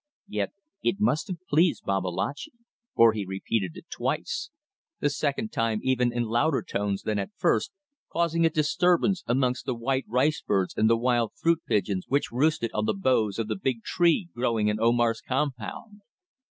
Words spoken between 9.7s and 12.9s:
white rice birds and the wild fruit pigeons which roosted on